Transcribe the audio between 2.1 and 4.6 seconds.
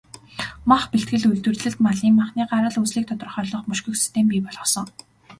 махны гарал үүслийг тодорхойлох, мөшгөх систем бий